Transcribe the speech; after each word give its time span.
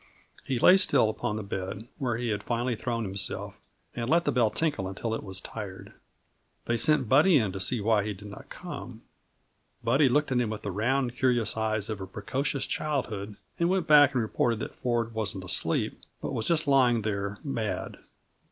He 0.43 0.57
lay 0.57 0.77
still 0.77 1.11
upon 1.11 1.35
the 1.35 1.43
bed 1.43 1.87
where 1.99 2.17
he 2.17 2.29
had 2.29 2.41
finally 2.41 2.75
thrown 2.75 3.03
himself, 3.03 3.53
and 3.95 4.09
let 4.09 4.25
the 4.25 4.31
bell 4.31 4.49
tinkle 4.49 4.87
until 4.87 5.13
it 5.13 5.21
was 5.23 5.39
tired. 5.39 5.93
They 6.65 6.75
sent 6.75 7.07
Buddy 7.07 7.37
in 7.37 7.51
to 7.51 7.59
see 7.59 7.79
why 7.81 8.03
he 8.03 8.15
did 8.15 8.27
not 8.27 8.49
come. 8.49 9.03
Buddy 9.83 10.09
looked 10.09 10.31
at 10.31 10.39
him 10.39 10.49
with 10.49 10.63
the 10.63 10.71
round, 10.71 11.15
curious 11.15 11.55
eyes 11.55 11.87
of 11.87 11.99
precocious 12.11 12.65
childhood 12.65 13.35
and 13.59 13.69
went 13.69 13.85
back 13.85 14.13
and 14.13 14.23
reported 14.23 14.57
that 14.57 14.73
Ford 14.73 15.13
wasn't 15.13 15.43
asleep, 15.45 15.99
but 16.19 16.33
was 16.33 16.47
just 16.47 16.65
lying 16.65 17.03
there 17.03 17.37
mad. 17.43 17.99